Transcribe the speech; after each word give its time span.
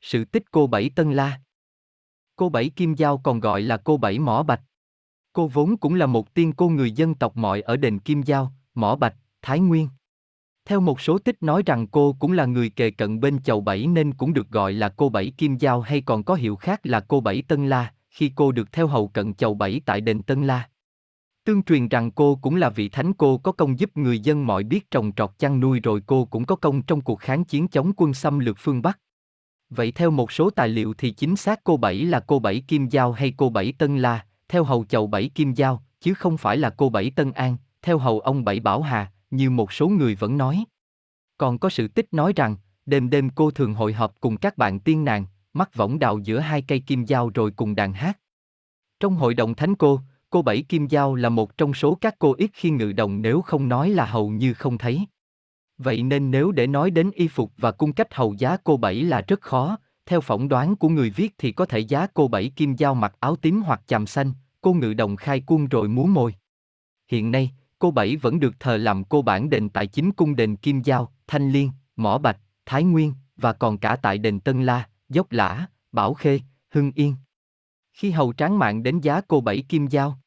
Sự 0.00 0.24
tích 0.24 0.42
cô 0.50 0.66
Bảy 0.66 0.90
Tân 0.90 1.12
La 1.12 1.40
Cô 2.36 2.48
Bảy 2.48 2.68
Kim 2.68 2.94
Giao 2.94 3.18
còn 3.18 3.40
gọi 3.40 3.62
là 3.62 3.76
cô 3.76 3.96
Bảy 3.96 4.18
Mỏ 4.18 4.42
Bạch. 4.42 4.60
Cô 5.32 5.46
vốn 5.46 5.76
cũng 5.76 5.94
là 5.94 6.06
một 6.06 6.34
tiên 6.34 6.52
cô 6.52 6.68
người 6.68 6.90
dân 6.90 7.14
tộc 7.14 7.36
mọi 7.36 7.60
ở 7.60 7.76
đền 7.76 7.98
Kim 7.98 8.22
Giao, 8.22 8.52
Mỏ 8.74 8.96
Bạch, 8.96 9.16
Thái 9.42 9.60
Nguyên. 9.60 9.88
Theo 10.64 10.80
một 10.80 11.00
số 11.00 11.18
tích 11.18 11.42
nói 11.42 11.62
rằng 11.66 11.86
cô 11.86 12.16
cũng 12.18 12.32
là 12.32 12.46
người 12.46 12.70
kề 12.70 12.90
cận 12.90 13.20
bên 13.20 13.42
chầu 13.42 13.60
Bảy 13.60 13.86
nên 13.86 14.14
cũng 14.14 14.32
được 14.32 14.50
gọi 14.50 14.72
là 14.72 14.88
cô 14.88 15.08
Bảy 15.08 15.30
Kim 15.30 15.56
Giao 15.56 15.80
hay 15.80 16.00
còn 16.00 16.24
có 16.24 16.34
hiệu 16.34 16.56
khác 16.56 16.80
là 16.82 17.00
cô 17.00 17.20
Bảy 17.20 17.42
Tân 17.42 17.68
La, 17.68 17.92
khi 18.10 18.32
cô 18.34 18.52
được 18.52 18.72
theo 18.72 18.86
hầu 18.86 19.08
cận 19.08 19.34
chầu 19.34 19.54
Bảy 19.54 19.80
tại 19.86 20.00
đền 20.00 20.22
Tân 20.22 20.46
La. 20.46 20.68
Tương 21.44 21.62
truyền 21.62 21.88
rằng 21.88 22.10
cô 22.10 22.38
cũng 22.42 22.56
là 22.56 22.70
vị 22.70 22.88
thánh 22.88 23.12
cô 23.12 23.38
có 23.38 23.52
công 23.52 23.78
giúp 23.78 23.96
người 23.96 24.20
dân 24.20 24.46
mọi 24.46 24.64
biết 24.64 24.90
trồng 24.90 25.12
trọt 25.16 25.30
chăn 25.38 25.60
nuôi 25.60 25.80
rồi 25.80 26.02
cô 26.06 26.24
cũng 26.24 26.44
có 26.44 26.56
công 26.56 26.82
trong 26.82 27.00
cuộc 27.00 27.20
kháng 27.20 27.44
chiến 27.44 27.68
chống 27.68 27.92
quân 27.96 28.14
xâm 28.14 28.38
lược 28.38 28.56
phương 28.58 28.82
Bắc. 28.82 28.98
Vậy 29.70 29.92
theo 29.92 30.10
một 30.10 30.32
số 30.32 30.50
tài 30.50 30.68
liệu 30.68 30.94
thì 30.98 31.10
chính 31.10 31.36
xác 31.36 31.64
cô 31.64 31.76
Bảy 31.76 32.04
là 32.04 32.20
cô 32.20 32.38
Bảy 32.38 32.60
Kim 32.60 32.88
Giao 32.88 33.12
hay 33.12 33.32
cô 33.36 33.50
Bảy 33.50 33.72
Tân 33.78 33.98
La, 33.98 34.26
theo 34.48 34.64
hầu 34.64 34.84
chầu 34.84 35.06
Bảy 35.06 35.28
Kim 35.28 35.54
Giao, 35.54 35.82
chứ 36.00 36.14
không 36.14 36.38
phải 36.38 36.56
là 36.56 36.70
cô 36.70 36.88
Bảy 36.88 37.10
Tân 37.10 37.32
An, 37.32 37.56
theo 37.82 37.98
hầu 37.98 38.20
ông 38.20 38.44
Bảy 38.44 38.60
Bảo 38.60 38.82
Hà, 38.82 39.12
như 39.30 39.50
một 39.50 39.72
số 39.72 39.88
người 39.88 40.14
vẫn 40.14 40.38
nói. 40.38 40.64
Còn 41.38 41.58
có 41.58 41.70
sự 41.70 41.88
tích 41.88 42.14
nói 42.14 42.32
rằng, 42.36 42.56
đêm 42.86 43.10
đêm 43.10 43.30
cô 43.30 43.50
thường 43.50 43.74
hội 43.74 43.92
họp 43.92 44.14
cùng 44.20 44.36
các 44.36 44.58
bạn 44.58 44.80
tiên 44.80 45.04
nàng, 45.04 45.26
mắt 45.52 45.74
võng 45.74 45.98
đào 45.98 46.18
giữa 46.18 46.38
hai 46.38 46.62
cây 46.62 46.80
kim 46.80 47.06
dao 47.06 47.30
rồi 47.34 47.50
cùng 47.50 47.74
đàn 47.74 47.92
hát. 47.92 48.18
Trong 49.00 49.14
hội 49.14 49.34
đồng 49.34 49.54
thánh 49.54 49.74
cô, 49.74 50.00
cô 50.30 50.42
Bảy 50.42 50.62
Kim 50.62 50.86
Giao 50.86 51.14
là 51.14 51.28
một 51.28 51.56
trong 51.56 51.74
số 51.74 51.98
các 52.00 52.14
cô 52.18 52.34
ít 52.38 52.50
khi 52.52 52.70
ngự 52.70 52.92
đồng 52.92 53.22
nếu 53.22 53.42
không 53.42 53.68
nói 53.68 53.90
là 53.90 54.06
hầu 54.06 54.30
như 54.30 54.54
không 54.54 54.78
thấy. 54.78 55.06
Vậy 55.78 56.02
nên 56.02 56.30
nếu 56.30 56.52
để 56.52 56.66
nói 56.66 56.90
đến 56.90 57.10
y 57.14 57.28
phục 57.28 57.52
và 57.56 57.72
cung 57.72 57.92
cách 57.92 58.14
hầu 58.14 58.34
giá 58.34 58.56
cô 58.64 58.76
Bảy 58.76 58.94
là 58.94 59.20
rất 59.28 59.40
khó, 59.40 59.78
theo 60.06 60.20
phỏng 60.20 60.48
đoán 60.48 60.76
của 60.76 60.88
người 60.88 61.10
viết 61.10 61.34
thì 61.38 61.52
có 61.52 61.66
thể 61.66 61.78
giá 61.78 62.06
cô 62.14 62.28
Bảy 62.28 62.48
Kim 62.48 62.76
Giao 62.76 62.94
mặc 62.94 63.14
áo 63.20 63.36
tím 63.36 63.62
hoặc 63.62 63.82
chàm 63.86 64.06
xanh, 64.06 64.32
cô 64.60 64.72
ngự 64.72 64.94
đồng 64.94 65.16
khai 65.16 65.40
cung 65.40 65.66
rồi 65.66 65.88
múa 65.88 66.06
môi. 66.06 66.34
Hiện 67.10 67.30
nay, 67.30 67.50
cô 67.78 67.90
Bảy 67.90 68.16
vẫn 68.16 68.40
được 68.40 68.60
thờ 68.60 68.76
làm 68.76 69.04
cô 69.04 69.22
bản 69.22 69.50
đền 69.50 69.68
tại 69.68 69.86
chính 69.86 70.12
cung 70.12 70.36
đền 70.36 70.56
Kim 70.56 70.82
Giao, 70.82 71.12
Thanh 71.26 71.50
Liên, 71.50 71.70
Mỏ 71.96 72.18
Bạch, 72.18 72.38
Thái 72.66 72.84
Nguyên, 72.84 73.14
và 73.36 73.52
còn 73.52 73.78
cả 73.78 73.96
tại 73.96 74.18
đền 74.18 74.40
Tân 74.40 74.62
La, 74.62 74.88
Dốc 75.08 75.32
Lã, 75.32 75.66
Bảo 75.92 76.14
Khê, 76.14 76.40
Hưng 76.70 76.92
Yên. 76.94 77.14
Khi 77.92 78.10
hầu 78.10 78.32
tráng 78.32 78.58
mạng 78.58 78.82
đến 78.82 79.00
giá 79.00 79.20
cô 79.28 79.40
Bảy 79.40 79.62
Kim 79.68 79.86
Giao, 79.86 80.18